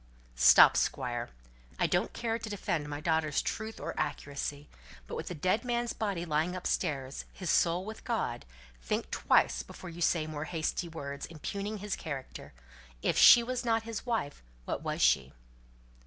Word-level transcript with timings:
"Stop, 0.33 0.75
Squire. 0.77 1.29
I 1.77 1.85
don't 1.85 2.11
care 2.11 2.39
to 2.39 2.49
defend 2.49 2.89
my 2.89 3.01
daughter's 3.01 3.39
truth 3.39 3.79
or 3.79 3.93
accuracy. 3.99 4.67
But 5.05 5.15
with 5.15 5.27
the 5.27 5.35
dead 5.35 5.63
man's 5.63 5.93
body 5.93 6.25
lying 6.25 6.55
upstairs 6.55 7.25
his 7.31 7.51
soul 7.51 7.85
with 7.85 8.03
God 8.03 8.43
think 8.81 9.11
twice 9.11 9.61
before 9.61 9.91
you 9.91 10.01
say 10.01 10.25
more 10.25 10.45
hasty 10.45 10.87
words, 10.89 11.27
impugning 11.27 11.77
his 11.77 11.95
character; 11.95 12.51
if 13.03 13.15
she 13.15 13.43
was 13.43 13.63
not 13.63 13.83
his 13.83 14.03
wife, 14.03 14.41
what 14.65 14.81
was 14.81 15.03
she?" 15.03 15.33